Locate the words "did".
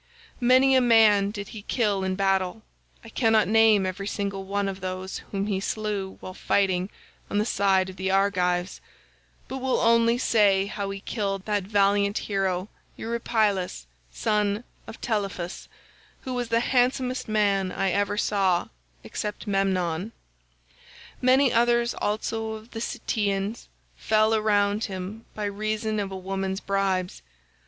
1.29-1.49